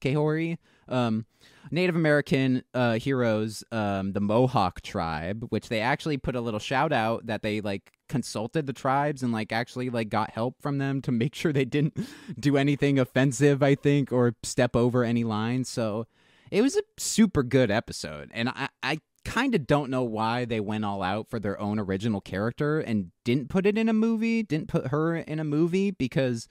Kahhori, 0.00 0.58
um, 0.88 1.26
Native 1.70 1.96
American 1.96 2.62
uh, 2.72 2.94
heroes, 2.94 3.64
um, 3.72 4.12
the 4.12 4.20
Mohawk 4.20 4.80
tribe, 4.80 5.46
which 5.50 5.68
they 5.68 5.80
actually 5.80 6.16
put 6.16 6.36
a 6.36 6.40
little 6.40 6.60
shout 6.60 6.92
out 6.92 7.26
that 7.26 7.42
they 7.42 7.60
like 7.60 7.92
consulted 8.08 8.66
the 8.66 8.72
tribes 8.72 9.22
and 9.22 9.32
like 9.32 9.52
actually 9.52 9.90
like 9.90 10.08
got 10.08 10.30
help 10.30 10.60
from 10.60 10.78
them 10.78 11.00
to 11.02 11.12
make 11.12 11.34
sure 11.34 11.52
they 11.52 11.64
didn't 11.64 11.98
do 12.38 12.56
anything 12.56 12.98
offensive, 12.98 13.62
I 13.62 13.74
think, 13.74 14.12
or 14.12 14.34
step 14.42 14.76
over 14.76 15.04
any 15.04 15.24
lines. 15.24 15.68
So 15.68 16.06
it 16.50 16.62
was 16.62 16.76
a 16.76 16.82
super 16.96 17.42
good 17.42 17.70
episode, 17.70 18.30
and 18.34 18.48
I 18.48 18.68
I 18.82 19.00
kind 19.24 19.54
of 19.54 19.66
don't 19.66 19.90
know 19.90 20.02
why 20.02 20.44
they 20.44 20.60
went 20.60 20.84
all 20.84 21.02
out 21.02 21.28
for 21.28 21.38
their 21.38 21.60
own 21.60 21.78
original 21.78 22.20
character 22.20 22.80
and 22.80 23.10
didn't 23.24 23.48
put 23.48 23.66
it 23.66 23.76
in 23.76 23.88
a 23.88 23.92
movie, 23.92 24.42
didn't 24.42 24.68
put 24.68 24.88
her 24.88 25.16
in 25.16 25.38
a 25.38 25.44
movie 25.44 25.90
because 25.90 26.48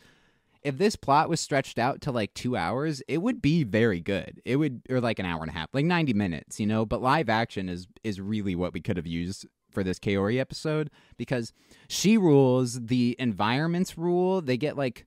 if 0.61 0.77
this 0.77 0.95
plot 0.95 1.29
was 1.29 1.39
stretched 1.39 1.79
out 1.79 2.01
to 2.01 2.11
like 2.11 2.33
two 2.33 2.55
hours, 2.55 3.01
it 3.07 3.19
would 3.19 3.41
be 3.41 3.63
very 3.63 4.01
good. 4.01 4.41
It 4.45 4.57
would, 4.57 4.81
or 4.89 4.99
like 4.99 5.19
an 5.19 5.25
hour 5.25 5.41
and 5.41 5.49
a 5.49 5.53
half, 5.53 5.69
like 5.73 5.85
90 5.85 6.13
minutes, 6.13 6.59
you 6.59 6.67
know, 6.67 6.85
but 6.85 7.01
live 7.01 7.29
action 7.29 7.69
is, 7.69 7.88
is 8.03 8.19
really 8.19 8.55
what 8.55 8.73
we 8.73 8.81
could 8.81 8.97
have 8.97 9.07
used 9.07 9.47
for 9.71 9.83
this 9.83 9.99
Kahhori 9.99 10.39
episode 10.39 10.89
because 11.17 11.53
she 11.88 12.17
rules, 12.17 12.85
the 12.88 13.15
environments 13.19 13.97
rule. 13.97 14.41
They 14.41 14.57
get 14.57 14.77
like, 14.77 15.05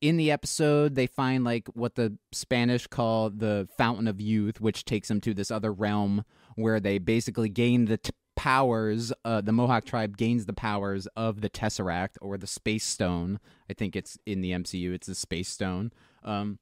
in 0.00 0.16
the 0.16 0.30
episode, 0.30 0.94
they 0.94 1.06
find 1.06 1.44
like 1.44 1.68
what 1.74 1.94
the 1.94 2.16
Spanish 2.32 2.86
call 2.86 3.30
the 3.30 3.68
Fountain 3.76 4.08
of 4.08 4.20
Youth, 4.20 4.60
which 4.60 4.84
takes 4.84 5.08
them 5.08 5.20
to 5.22 5.34
this 5.34 5.50
other 5.50 5.72
realm 5.72 6.24
where 6.56 6.80
they 6.80 6.98
basically 6.98 7.48
gain 7.48 7.84
the 7.86 7.98
t- 7.98 8.12
powers. 8.36 9.12
Uh, 9.24 9.40
the 9.40 9.52
Mohawk 9.52 9.84
tribe 9.84 10.16
gains 10.16 10.46
the 10.46 10.52
powers 10.52 11.06
of 11.16 11.42
the 11.42 11.50
Tesseract 11.50 12.16
or 12.20 12.38
the 12.38 12.46
Space 12.46 12.84
Stone. 12.84 13.40
I 13.68 13.74
think 13.74 13.94
it's 13.94 14.18
in 14.24 14.40
the 14.40 14.52
MCU. 14.52 14.92
It's 14.94 15.06
the 15.06 15.14
Space 15.14 15.48
Stone. 15.48 15.92
Um, 16.24 16.58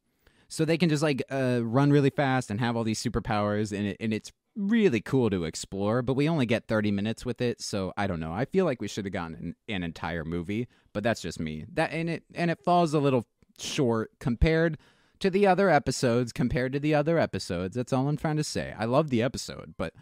so 0.49 0.64
they 0.64 0.78
can 0.78 0.88
just 0.88 1.02
like 1.02 1.23
uh, 1.30 1.61
run 1.62 1.90
really 1.90 2.11
fast 2.11 2.50
and 2.50 2.59
have 2.59 2.76
all 2.76 2.85
these 2.85 3.02
superpowers, 3.02 3.76
and 3.76 3.88
it, 3.88 3.97
and 4.00 4.12
it's 4.12 4.33
really 4.59 5.00
cool 5.00 5.31
to 5.31 5.45
explore, 5.45 6.03
but 6.03 6.15
we 6.15 6.29
only 6.29 6.45
get 6.45 6.67
30 6.67 6.91
minutes 6.91 7.25
with 7.25 7.41
it, 7.41 7.62
so 7.62 7.93
I 7.97 8.07
don't 8.07 8.21
know. 8.21 8.33
I 8.33 8.45
feel 8.45 8.65
like 8.65 8.83
we 8.83 8.88
should 8.88 9.05
have 9.05 9.12
gotten 9.12 9.35
an, 9.35 9.57
an 9.69 9.83
entire 9.85 10.25
movie, 10.25 10.67
but 10.93 11.03
that's 11.03 11.23
just 11.23 11.38
me. 11.38 11.65
That 11.73 11.93
and 11.93 12.11
it 12.11 12.25
and 12.35 12.50
it 12.50 12.59
falls 12.65 12.93
a 12.93 12.99
little 12.99 13.25
short 13.59 14.11
compared 14.19 14.77
to 15.21 15.31
the 15.31 15.47
other 15.47 15.71
episodes, 15.71 16.33
compared 16.33 16.73
to 16.73 16.81
the 16.81 16.95
other 16.95 17.19
episodes. 17.19 17.77
That's 17.77 17.93
all 17.93 18.09
I'm 18.09 18.17
trying 18.17 18.37
to 18.37 18.45
say. 18.45 18.75
I 18.77 18.85
love 18.85 19.11
the 19.11 19.23
episode, 19.23 19.75
but 19.79 19.95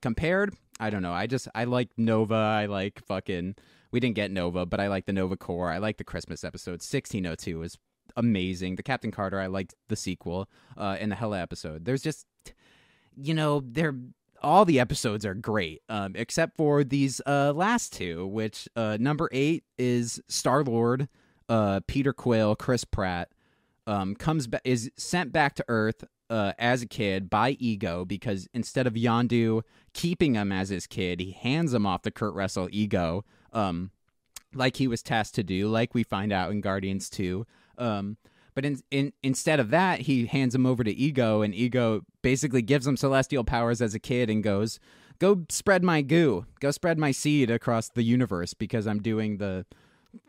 compared, 0.00 0.54
I 0.78 0.90
don't 0.90 1.02
know. 1.02 1.12
I 1.12 1.26
just 1.26 1.48
I 1.54 1.64
like 1.64 1.90
Nova. 1.96 2.34
I 2.34 2.66
like 2.66 3.04
fucking 3.04 3.56
we 3.90 4.00
didn't 4.00 4.16
get 4.16 4.30
Nova, 4.30 4.64
but 4.64 4.80
I 4.80 4.88
like 4.88 5.06
the 5.06 5.12
Nova 5.12 5.36
Corps. 5.36 5.70
I 5.70 5.78
like 5.78 5.98
the 5.98 6.04
Christmas 6.04 6.44
episode. 6.44 6.82
1602 6.82 7.62
is 7.62 7.78
amazing. 8.16 8.76
The 8.76 8.82
Captain 8.82 9.10
Carter, 9.10 9.40
I 9.40 9.46
liked 9.46 9.74
the 9.88 9.96
sequel 9.96 10.48
uh, 10.76 10.96
and 10.98 11.10
the 11.10 11.16
Hela 11.16 11.40
episode. 11.40 11.84
There's 11.84 12.02
just, 12.02 12.26
you 13.16 13.34
know, 13.34 13.62
they're 13.64 13.94
all 14.44 14.64
the 14.64 14.78
episodes 14.78 15.24
are 15.24 15.34
great, 15.34 15.82
um, 15.88 16.12
except 16.14 16.56
for 16.56 16.84
these 16.84 17.20
uh, 17.26 17.52
last 17.54 17.92
two, 17.94 18.26
which 18.26 18.68
uh, 18.76 18.98
number 19.00 19.28
eight 19.32 19.64
is 19.78 20.20
Star 20.28 20.62
Lord, 20.62 21.08
uh, 21.48 21.80
Peter 21.86 22.12
Quill, 22.12 22.54
Chris 22.54 22.84
Pratt, 22.84 23.30
um, 23.86 24.14
comes 24.14 24.46
back 24.46 24.60
is 24.64 24.90
sent 24.96 25.32
back 25.32 25.54
to 25.54 25.64
Earth 25.68 26.04
uh, 26.30 26.52
as 26.58 26.82
a 26.82 26.86
kid 26.86 27.28
by 27.28 27.50
Ego 27.58 28.04
because 28.04 28.48
instead 28.54 28.86
of 28.86 28.94
Yondu 28.94 29.62
keeping 29.92 30.34
him 30.34 30.52
as 30.52 30.68
his 30.68 30.86
kid, 30.86 31.20
he 31.20 31.32
hands 31.32 31.74
him 31.74 31.86
off 31.86 32.02
to 32.02 32.10
Kurt 32.10 32.34
Russell 32.34 32.68
Ego, 32.70 33.24
um, 33.52 33.90
like 34.54 34.76
he 34.76 34.88
was 34.88 35.02
tasked 35.02 35.34
to 35.36 35.42
do, 35.42 35.68
like 35.68 35.94
we 35.94 36.02
find 36.02 36.32
out 36.32 36.50
in 36.50 36.60
Guardians 36.60 37.10
Two. 37.10 37.46
Um, 37.76 38.16
but 38.54 38.64
in, 38.64 38.80
in, 38.90 39.12
instead 39.22 39.60
of 39.60 39.70
that, 39.70 40.02
he 40.02 40.26
hands 40.26 40.54
him 40.54 40.66
over 40.66 40.84
to 40.84 40.92
Ego, 40.92 41.42
and 41.42 41.54
Ego 41.54 42.02
basically 42.22 42.62
gives 42.62 42.86
him 42.86 42.96
celestial 42.96 43.44
powers 43.44 43.82
as 43.82 43.94
a 43.94 43.98
kid 43.98 44.30
and 44.30 44.42
goes, 44.42 44.78
"Go 45.18 45.44
spread 45.48 45.82
my 45.82 46.02
goo, 46.02 46.46
go 46.60 46.70
spread 46.70 46.98
my 46.98 47.10
seed 47.10 47.50
across 47.50 47.88
the 47.88 48.02
universe 48.02 48.54
because 48.54 48.86
I'm 48.86 49.02
doing 49.02 49.38
the 49.38 49.66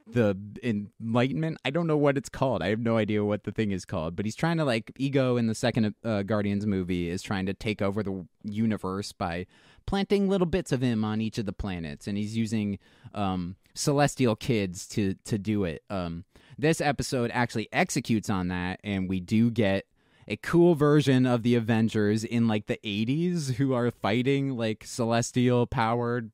the 0.07 0.37
enlightenment. 0.63 1.57
I 1.65 1.69
don't 1.69 1.87
know 1.87 1.97
what 1.97 2.17
it's 2.17 2.29
called. 2.29 2.61
I 2.61 2.69
have 2.69 2.79
no 2.79 2.97
idea 2.97 3.23
what 3.23 3.43
the 3.43 3.51
thing 3.51 3.71
is 3.71 3.85
called. 3.85 4.15
But 4.15 4.25
he's 4.25 4.35
trying 4.35 4.57
to 4.57 4.65
like 4.65 4.91
Ego 4.97 5.37
in 5.37 5.47
the 5.47 5.55
second 5.55 5.95
uh, 6.03 6.23
Guardians 6.23 6.65
movie 6.65 7.09
is 7.09 7.21
trying 7.21 7.45
to 7.47 7.53
take 7.53 7.81
over 7.81 8.03
the 8.03 8.25
universe 8.43 9.11
by 9.11 9.47
planting 9.85 10.29
little 10.29 10.47
bits 10.47 10.71
of 10.71 10.81
him 10.81 11.03
on 11.03 11.21
each 11.21 11.37
of 11.37 11.45
the 11.45 11.53
planets, 11.53 12.07
and 12.07 12.17
he's 12.17 12.37
using 12.37 12.79
um, 13.13 13.55
celestial 13.73 14.35
kids 14.35 14.87
to 14.89 15.15
to 15.25 15.37
do 15.37 15.63
it. 15.63 15.83
Um, 15.89 16.25
this 16.57 16.81
episode 16.81 17.31
actually 17.33 17.67
executes 17.71 18.29
on 18.29 18.47
that, 18.49 18.79
and 18.83 19.09
we 19.09 19.19
do 19.19 19.51
get 19.51 19.85
a 20.27 20.37
cool 20.37 20.75
version 20.75 21.25
of 21.25 21.43
the 21.43 21.55
Avengers 21.55 22.23
in 22.23 22.47
like 22.47 22.65
the 22.67 22.79
80s 22.83 23.53
who 23.55 23.73
are 23.73 23.91
fighting 23.91 24.57
like 24.57 24.83
celestial 24.85 25.67
powered 25.67 26.31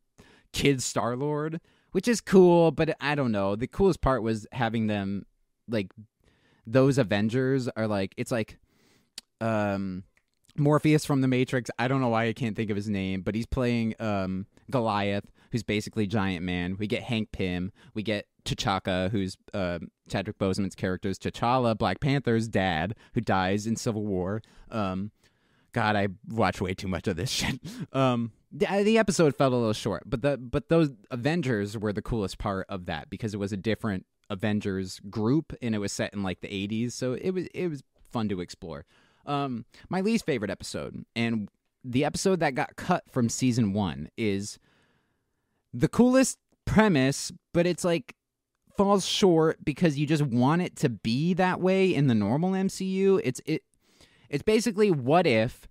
kid 0.53 0.81
Star 0.81 1.15
Lord, 1.15 1.59
which 1.91 2.07
is 2.07 2.21
cool, 2.21 2.71
but 2.71 2.95
I 3.01 3.15
don't 3.15 3.31
know. 3.31 3.55
The 3.55 3.67
coolest 3.67 4.01
part 4.01 4.23
was 4.23 4.47
having 4.51 4.87
them 4.87 5.25
like 5.67 5.91
those 6.65 6.97
Avengers 6.97 7.67
are 7.69 7.87
like 7.87 8.13
it's 8.17 8.31
like 8.31 8.59
um 9.39 10.03
Morpheus 10.57 11.05
from 11.05 11.21
the 11.21 11.27
Matrix. 11.27 11.69
I 11.79 11.87
don't 11.87 12.01
know 12.01 12.09
why 12.09 12.27
I 12.27 12.33
can't 12.33 12.55
think 12.55 12.69
of 12.69 12.75
his 12.75 12.89
name, 12.89 13.21
but 13.21 13.35
he's 13.35 13.45
playing 13.45 13.95
um 13.99 14.45
Goliath, 14.69 15.29
who's 15.51 15.63
basically 15.63 16.07
Giant 16.07 16.43
Man. 16.43 16.77
We 16.77 16.87
get 16.87 17.03
Hank 17.03 17.31
Pym. 17.31 17.71
We 17.93 18.03
get 18.03 18.27
T'Chaka, 18.45 19.11
who's 19.11 19.37
uh, 19.53 19.79
Chadwick 20.09 20.37
Boseman's 20.37 20.75
character's 20.75 21.19
T'Challa, 21.19 21.77
Black 21.77 21.99
Panther's 21.99 22.47
dad, 22.47 22.95
who 23.13 23.21
dies 23.21 23.67
in 23.67 23.75
Civil 23.75 24.05
War. 24.05 24.41
Um, 24.69 25.11
God, 25.73 25.95
I 25.95 26.09
watch 26.27 26.59
way 26.59 26.73
too 26.73 26.87
much 26.87 27.07
of 27.07 27.15
this 27.15 27.29
shit. 27.29 27.59
Um, 27.93 28.31
the, 28.51 28.71
uh, 28.71 28.83
the 28.83 28.97
episode 28.97 29.35
felt 29.35 29.53
a 29.53 29.55
little 29.55 29.73
short, 29.73 30.03
but 30.05 30.21
the 30.21 30.37
but 30.37 30.69
those 30.69 30.91
Avengers 31.09 31.77
were 31.77 31.93
the 31.93 32.01
coolest 32.01 32.37
part 32.37 32.65
of 32.67 32.85
that 32.87 33.09
because 33.09 33.33
it 33.33 33.37
was 33.37 33.53
a 33.53 33.57
different 33.57 34.05
Avengers 34.29 34.99
group 35.09 35.53
and 35.61 35.73
it 35.75 35.77
was 35.77 35.91
set 35.91 36.13
in 36.13 36.23
like 36.23 36.41
the 36.41 36.47
80s, 36.47 36.91
so 36.93 37.13
it 37.13 37.31
was 37.31 37.47
it 37.53 37.67
was 37.69 37.83
fun 38.11 38.27
to 38.29 38.41
explore. 38.41 38.85
Um, 39.25 39.65
my 39.87 40.01
least 40.01 40.25
favorite 40.25 40.49
episode 40.49 41.05
and 41.15 41.47
the 41.83 42.05
episode 42.05 42.39
that 42.39 42.55
got 42.55 42.75
cut 42.75 43.03
from 43.09 43.29
season 43.29 43.73
1 43.73 44.09
is 44.17 44.59
the 45.73 45.87
coolest 45.87 46.37
premise, 46.65 47.31
but 47.53 47.65
it's 47.65 47.83
like 47.83 48.15
falls 48.77 49.05
short 49.05 49.63
because 49.63 49.97
you 49.97 50.07
just 50.07 50.23
want 50.23 50.61
it 50.61 50.75
to 50.77 50.89
be 50.89 51.33
that 51.33 51.61
way 51.61 51.93
in 51.93 52.07
the 52.07 52.15
normal 52.15 52.51
MCU. 52.51 53.21
It's 53.23 53.41
it 53.45 53.63
it's 54.29 54.43
basically 54.43 54.91
what 54.91 55.27
if 55.27 55.67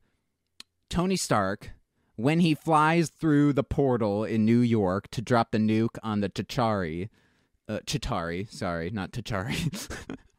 Tony 0.89 1.17
Stark 1.17 1.71
when 2.17 2.41
he 2.41 2.55
flies 2.55 3.09
through 3.09 3.53
the 3.55 3.65
portal 3.65 4.25
in 4.25 4.45
New 4.45 4.61
York 4.61 5.09
to 5.09 5.23
drop 5.23 5.53
the 5.53 5.59
nuke 5.59 5.97
on 6.03 6.21
the 6.21 6.29
T'Chari, 6.29 7.09
uh, 7.67 7.79
Chitauri, 7.87 8.51
sorry, 8.51 8.91
not 8.91 9.11
T'Chari. 9.13 10.17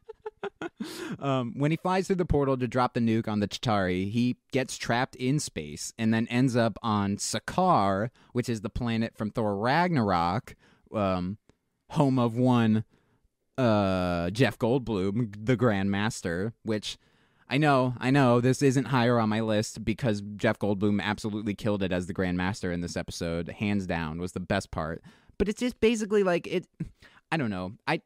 um, 1.18 1.54
when 1.56 1.70
he 1.70 1.76
flies 1.76 2.06
through 2.06 2.16
the 2.16 2.24
portal 2.24 2.56
to 2.56 2.68
drop 2.68 2.94
the 2.94 3.00
nuke 3.00 3.28
on 3.28 3.40
the 3.40 3.48
Chitauri, 3.48 4.10
he 4.10 4.36
gets 4.52 4.76
trapped 4.76 5.16
in 5.16 5.38
space 5.38 5.92
and 5.98 6.12
then 6.12 6.26
ends 6.28 6.56
up 6.56 6.78
on 6.82 7.16
Sakaar, 7.16 8.10
which 8.32 8.48
is 8.48 8.60
the 8.60 8.70
planet 8.70 9.16
from 9.16 9.30
Thor 9.30 9.56
Ragnarok, 9.56 10.54
um, 10.94 11.38
home 11.90 12.18
of 12.18 12.36
one 12.36 12.84
uh, 13.58 14.30
Jeff 14.30 14.58
Goldblum, 14.58 15.34
the 15.44 15.56
Grand 15.56 15.90
Master, 15.90 16.52
which 16.62 16.98
I 17.48 17.58
know, 17.58 17.94
I 17.98 18.10
know 18.10 18.40
this 18.40 18.62
isn't 18.62 18.86
higher 18.86 19.18
on 19.18 19.28
my 19.28 19.40
list 19.40 19.84
because 19.84 20.22
Jeff 20.36 20.58
Goldblum 20.58 21.02
absolutely 21.02 21.54
killed 21.54 21.82
it 21.82 21.92
as 21.92 22.06
the 22.06 22.14
Grand 22.14 22.36
Master 22.36 22.72
in 22.72 22.80
this 22.80 22.96
episode, 22.96 23.48
hands 23.48 23.86
down, 23.86 24.18
was 24.18 24.32
the 24.32 24.40
best 24.40 24.70
part. 24.70 25.02
But 25.38 25.48
it's 25.48 25.60
just 25.60 25.80
basically 25.80 26.22
like 26.22 26.46
it 26.46 26.66
I 27.32 27.38
don't 27.38 27.50
know. 27.50 27.72
I 27.88 28.02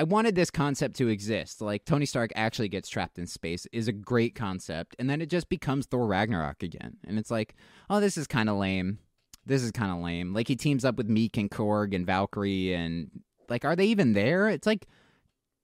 I 0.00 0.04
wanted 0.04 0.34
this 0.34 0.50
concept 0.50 0.96
to 0.96 1.08
exist. 1.08 1.60
Like 1.60 1.84
Tony 1.84 2.06
Stark 2.06 2.32
actually 2.34 2.70
gets 2.70 2.88
trapped 2.88 3.18
in 3.18 3.26
space 3.26 3.66
is 3.70 3.86
a 3.86 3.92
great 3.92 4.34
concept, 4.34 4.96
and 4.98 5.10
then 5.10 5.20
it 5.20 5.28
just 5.28 5.50
becomes 5.50 5.84
Thor 5.84 6.06
Ragnarok 6.06 6.62
again. 6.62 6.96
And 7.06 7.18
it's 7.18 7.30
like, 7.30 7.54
oh, 7.90 8.00
this 8.00 8.16
is 8.16 8.26
kind 8.26 8.48
of 8.48 8.56
lame. 8.56 8.98
This 9.44 9.62
is 9.62 9.70
kind 9.72 9.92
of 9.92 9.98
lame. 9.98 10.32
Like 10.32 10.48
he 10.48 10.56
teams 10.56 10.86
up 10.86 10.96
with 10.96 11.06
Miek 11.06 11.36
and 11.36 11.50
Korg 11.50 11.94
and 11.94 12.06
Valkyrie, 12.06 12.72
and 12.72 13.10
like, 13.50 13.66
are 13.66 13.76
they 13.76 13.84
even 13.88 14.14
there? 14.14 14.48
It's 14.48 14.66
like 14.66 14.86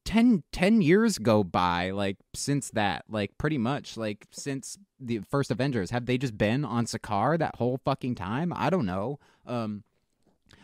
10, 0.04 0.42
10 0.52 0.82
years 0.82 1.16
go 1.16 1.42
by, 1.42 1.92
like 1.92 2.18
since 2.34 2.68
that, 2.72 3.06
like 3.08 3.38
pretty 3.38 3.56
much, 3.56 3.96
like 3.96 4.26
since 4.32 4.76
the 5.00 5.20
first 5.30 5.50
Avengers. 5.50 5.92
Have 5.92 6.04
they 6.04 6.18
just 6.18 6.36
been 6.36 6.62
on 6.62 6.84
Sakaar 6.84 7.38
that 7.38 7.56
whole 7.56 7.80
fucking 7.86 8.16
time? 8.16 8.52
I 8.54 8.68
don't 8.68 8.84
know. 8.84 9.18
Um, 9.46 9.82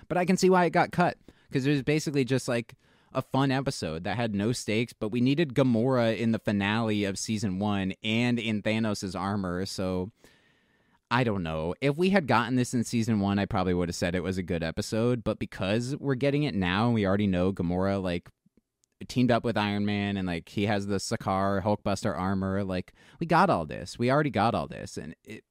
but 0.09 0.19
I 0.19 0.27
can 0.27 0.37
see 0.37 0.51
why 0.51 0.67
it 0.67 0.75
got 0.75 0.93
cut 0.93 1.17
because 1.49 1.67
it 1.67 1.71
was 1.71 1.83
basically 1.83 2.27
just 2.27 2.49
like 2.49 2.75
a 3.15 3.23
fun 3.23 3.51
episode 3.51 4.05
that 4.05 4.17
had 4.17 4.35
no 4.35 4.53
stakes, 4.53 4.93
but 4.93 5.09
we 5.09 5.21
needed 5.21 5.55
Gamora 5.55 6.17
in 6.17 6.33
the 6.33 6.39
finale 6.39 7.05
of 7.05 7.19
season 7.19 7.59
one 7.59 7.93
and 8.03 8.39
in 8.39 8.63
Thanos' 8.63 9.19
armor. 9.19 9.67
So 9.67 10.11
I 11.11 11.25
don't 11.25 11.43
know. 11.43 11.75
If 11.83 11.99
we 11.99 12.11
had 12.11 12.27
gotten 12.27 12.57
this 12.57 12.73
in 12.73 12.85
season 12.85 13.21
one, 13.21 13.39
I 13.39 13.45
probably 13.45 13.75
would 13.75 13.91
have 13.91 13.97
said 13.97 14.15
it 14.15 14.23
was 14.23 14.39
a 14.39 14.43
good 14.43 14.63
episode. 14.63 15.23
But 15.23 15.39
because 15.39 15.95
we're 15.99 16.15
getting 16.15 16.45
it 16.45 16.55
now 16.55 16.87
and 16.87 16.95
we 16.95 17.07
already 17.07 17.27
know 17.27 17.53
Gamora, 17.53 18.03
like, 18.03 18.31
teamed 19.09 19.31
up 19.31 19.45
with 19.45 19.59
Iron 19.59 19.85
Man 19.85 20.17
and, 20.17 20.27
like, 20.27 20.49
he 20.49 20.65
has 20.67 20.87
the 20.87 20.97
Sakaar 20.97 21.63
Hulkbuster 21.63 22.17
armor, 22.17 22.65
like, 22.65 22.95
we 23.21 23.27
got 23.27 23.51
all 23.51 23.67
this. 23.67 23.99
We 23.99 24.11
already 24.11 24.31
got 24.31 24.55
all 24.55 24.69
this. 24.69 24.97
And 24.97 25.15
it, 25.25 25.45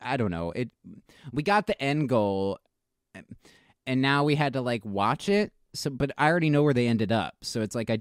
I 0.00 0.16
don't 0.16 0.30
know. 0.30 0.52
It, 0.52 0.70
we 1.32 1.42
got 1.42 1.66
the 1.66 1.82
end 1.82 2.08
goal 2.08 2.58
and 3.86 4.02
now 4.02 4.22
we 4.22 4.36
had 4.36 4.52
to, 4.52 4.60
like, 4.60 4.84
watch 4.84 5.28
it 5.28 5.52
so 5.78 5.90
but 5.90 6.10
I 6.18 6.28
already 6.28 6.50
know 6.50 6.62
where 6.62 6.74
they 6.74 6.88
ended 6.88 7.12
up. 7.12 7.36
So 7.42 7.62
it's 7.62 7.74
like 7.74 7.90
I 7.90 8.00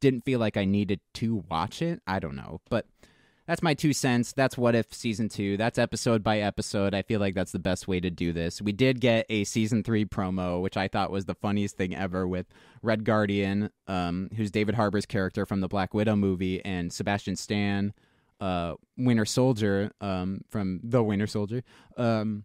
didn't 0.00 0.24
feel 0.24 0.40
like 0.40 0.56
I 0.56 0.64
needed 0.64 1.00
to 1.14 1.44
watch 1.50 1.82
it. 1.82 2.00
I 2.06 2.18
don't 2.18 2.36
know. 2.36 2.60
But 2.70 2.86
that's 3.46 3.62
my 3.62 3.74
two 3.74 3.92
cents. 3.92 4.32
That's 4.32 4.58
what 4.58 4.74
if 4.74 4.92
season 4.92 5.30
2. 5.30 5.56
That's 5.56 5.78
episode 5.78 6.22
by 6.22 6.40
episode. 6.40 6.94
I 6.94 7.00
feel 7.00 7.18
like 7.18 7.34
that's 7.34 7.52
the 7.52 7.58
best 7.58 7.88
way 7.88 7.98
to 7.98 8.10
do 8.10 8.32
this. 8.32 8.60
We 8.60 8.72
did 8.72 9.00
get 9.00 9.24
a 9.30 9.44
season 9.44 9.82
3 9.82 10.04
promo, 10.04 10.60
which 10.60 10.76
I 10.76 10.86
thought 10.86 11.10
was 11.10 11.24
the 11.24 11.34
funniest 11.34 11.76
thing 11.76 11.96
ever 11.96 12.28
with 12.28 12.46
Red 12.82 13.04
Guardian, 13.04 13.70
um, 13.86 14.28
who's 14.36 14.50
David 14.50 14.74
Harbour's 14.74 15.06
character 15.06 15.46
from 15.46 15.60
the 15.60 15.68
Black 15.68 15.94
Widow 15.94 16.14
movie 16.14 16.62
and 16.62 16.92
Sebastian 16.92 17.36
Stan 17.36 17.94
uh, 18.40 18.74
Winter 18.96 19.24
Soldier 19.24 19.92
um, 20.00 20.42
from 20.50 20.80
The 20.82 21.02
Winter 21.02 21.26
Soldier. 21.26 21.62
Um, 21.96 22.44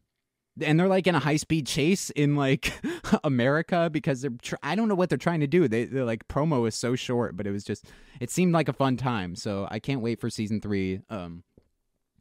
and 0.61 0.79
they're 0.79 0.87
like 0.87 1.07
in 1.07 1.15
a 1.15 1.19
high 1.19 1.37
speed 1.37 1.65
chase 1.65 2.09
in 2.11 2.35
like 2.35 2.73
America 3.23 3.89
because 3.91 4.21
they're 4.21 4.31
tr- 4.41 4.55
I 4.61 4.75
don't 4.75 4.87
know 4.87 4.95
what 4.95 5.09
they're 5.09 5.17
trying 5.17 5.39
to 5.39 5.47
do. 5.47 5.67
They 5.67 5.85
they're 5.85 6.05
like 6.05 6.27
promo 6.27 6.67
is 6.67 6.75
so 6.75 6.95
short, 6.95 7.35
but 7.35 7.47
it 7.47 7.51
was 7.51 7.63
just 7.63 7.85
it 8.19 8.29
seemed 8.29 8.53
like 8.53 8.69
a 8.69 8.73
fun 8.73 8.97
time. 8.97 9.35
So 9.35 9.67
I 9.71 9.79
can't 9.79 10.01
wait 10.01 10.19
for 10.19 10.29
season 10.29 10.61
3. 10.61 11.01
Um 11.09 11.43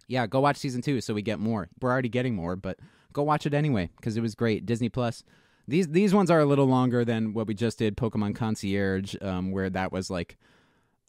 yeah, 0.09 0.27
go 0.27 0.41
watch 0.41 0.57
season 0.57 0.83
2 0.83 1.01
so 1.01 1.15
we 1.15 1.23
get 1.23 1.39
more. 1.39 1.69
We're 1.81 1.91
already 1.91 2.09
getting 2.09 2.35
more, 2.35 2.57
but 2.57 2.79
go 3.13 3.23
watch 3.23 3.47
it 3.47 3.55
anyway 3.55 3.91
cuz 4.01 4.17
it 4.17 4.23
was 4.23 4.35
great. 4.35 4.65
Disney 4.67 4.89
Plus. 4.89 5.25
These 5.69 5.89
these 5.89 6.15
ones 6.15 6.31
are 6.31 6.41
a 6.41 6.47
little 6.47 6.67
longer 6.67 7.05
than 7.05 7.35
what 7.35 7.47
we 7.47 7.55
just 7.55 7.79
did 7.79 7.97
Pokemon 7.97 8.35
Concierge 8.35 9.15
um 9.21 9.51
where 9.51 9.69
that 9.71 9.93
was 9.93 10.11
like 10.11 10.39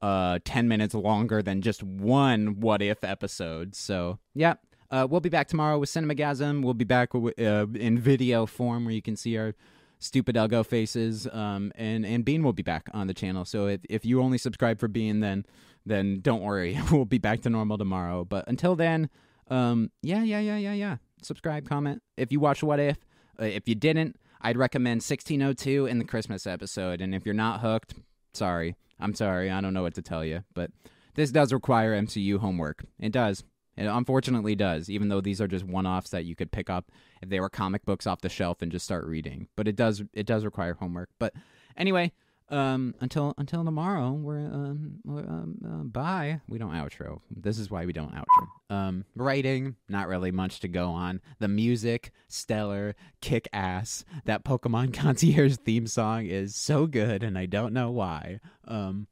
uh 0.01 0.39
10 0.43 0.67
minutes 0.67 0.93
longer 0.93 1.41
than 1.41 1.61
just 1.61 1.81
one 1.83 2.59
what 2.59 2.81
if 2.81 3.03
episode. 3.03 3.75
So, 3.75 4.19
yeah, 4.35 4.55
Uh, 4.93 5.07
we'll 5.09 5.19
be 5.19 5.29
back 5.29 5.47
tomorrow 5.47 5.79
with 5.79 5.89
Cinemagasm. 5.89 6.61
We'll 6.61 6.75
be 6.75 6.85
back 6.85 7.15
uh, 7.15 7.65
in 7.73 7.97
video 7.97 8.45
form 8.45 8.85
where 8.85 8.93
you 8.93 9.01
can 9.01 9.15
see 9.15 9.35
our 9.39 9.55
stupid 9.97 10.35
Elgo 10.35 10.63
faces. 10.63 11.27
Um, 11.33 11.71
and 11.73 12.05
and 12.05 12.23
Bean 12.23 12.43
will 12.43 12.53
be 12.53 12.61
back 12.61 12.89
on 12.93 13.07
the 13.07 13.13
channel. 13.15 13.43
So 13.43 13.65
if 13.65 13.81
if 13.89 14.05
you 14.05 14.21
only 14.21 14.37
subscribe 14.37 14.79
for 14.79 14.87
Bean, 14.87 15.19
then 15.19 15.47
then 15.83 16.19
don't 16.21 16.43
worry, 16.43 16.79
we'll 16.91 17.05
be 17.05 17.17
back 17.17 17.41
to 17.41 17.49
normal 17.49 17.79
tomorrow. 17.79 18.23
But 18.23 18.47
until 18.47 18.75
then, 18.75 19.09
um, 19.49 19.89
yeah, 20.03 20.21
yeah, 20.21 20.39
yeah, 20.39 20.57
yeah, 20.57 20.73
yeah. 20.73 20.97
Subscribe, 21.23 21.67
comment. 21.67 22.03
If 22.15 22.31
you 22.31 22.39
watch 22.39 22.61
What 22.61 22.79
If, 22.79 22.97
uh, 23.41 23.45
if 23.45 23.67
you 23.67 23.73
didn't, 23.73 24.17
I'd 24.41 24.57
recommend 24.57 24.97
1602 24.97 25.87
in 25.87 25.97
the 25.97 26.05
Christmas 26.05 26.45
episode. 26.45 27.01
And 27.01 27.15
if 27.15 27.25
you're 27.25 27.33
not 27.33 27.61
hooked, 27.61 27.95
sorry. 28.35 28.75
I'm 28.99 29.15
sorry. 29.15 29.49
I 29.49 29.59
don't 29.59 29.73
know 29.73 29.81
what 29.81 29.95
to 29.95 30.03
tell 30.03 30.23
you. 30.23 30.43
But 30.53 30.69
this 31.15 31.31
does 31.31 31.51
require 31.51 31.99
MCU 31.99 32.37
homework. 32.37 32.85
It 32.99 33.11
does. 33.11 33.43
It 33.75 33.85
unfortunately 33.85 34.55
does, 34.55 34.89
even 34.89 35.09
though 35.09 35.21
these 35.21 35.41
are 35.41 35.47
just 35.47 35.65
one-offs 35.65 36.11
that 36.11 36.25
you 36.25 36.35
could 36.35 36.51
pick 36.51 36.69
up 36.69 36.91
if 37.21 37.29
they 37.29 37.39
were 37.39 37.49
comic 37.49 37.85
books 37.85 38.05
off 38.05 38.21
the 38.21 38.29
shelf 38.29 38.61
and 38.61 38.71
just 38.71 38.85
start 38.85 39.05
reading. 39.05 39.47
But 39.55 39.67
it 39.67 39.75
does 39.75 40.03
it 40.13 40.25
does 40.25 40.45
require 40.45 40.75
homework. 40.75 41.09
But 41.17 41.33
anyway, 41.75 42.11
um, 42.49 42.93
until 42.99 43.33
until 43.37 43.63
tomorrow, 43.63 44.11
we're 44.11 44.37
um, 44.37 44.99
um 45.07 45.57
uh, 45.65 45.83
bye. 45.83 46.41
We 46.47 46.59
don't 46.59 46.73
outro. 46.73 47.21
This 47.31 47.57
is 47.57 47.71
why 47.71 47.85
we 47.85 47.93
don't 47.93 48.13
outro. 48.13 48.47
Um, 48.69 49.05
writing, 49.15 49.75
not 49.89 50.07
really 50.07 50.31
much 50.31 50.59
to 50.59 50.67
go 50.67 50.89
on. 50.89 51.21
The 51.39 51.47
music, 51.47 52.11
stellar, 52.27 52.95
kick 53.21 53.47
ass. 53.53 54.05
That 54.25 54.43
Pokemon 54.43 54.93
Concierge 54.97 55.57
theme 55.57 55.87
song 55.87 56.27
is 56.27 56.55
so 56.55 56.85
good, 56.85 57.23
and 57.23 57.37
I 57.37 57.47
don't 57.47 57.73
know 57.73 57.89
why. 57.89 58.39
Um, 58.67 59.07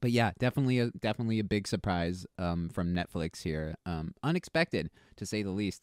but 0.00 0.10
yeah, 0.10 0.32
definitely 0.38 0.78
a 0.78 0.90
definitely 0.90 1.38
a 1.38 1.44
big 1.44 1.66
surprise 1.68 2.26
um 2.38 2.68
from 2.68 2.94
Netflix 2.94 3.42
here. 3.42 3.76
Um, 3.86 4.14
unexpected 4.22 4.90
to 5.16 5.26
say 5.26 5.42
the 5.42 5.50
least. 5.50 5.76